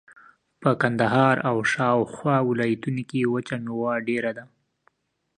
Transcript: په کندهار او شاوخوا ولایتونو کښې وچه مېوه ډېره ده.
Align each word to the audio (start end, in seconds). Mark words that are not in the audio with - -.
په 0.61 0.69
کندهار 0.81 1.35
او 1.49 1.57
شاوخوا 1.73 2.35
ولایتونو 2.49 3.01
کښې 3.09 3.23
وچه 3.33 3.55
مېوه 3.63 3.93
ډېره 4.07 4.31
ده. 4.37 4.45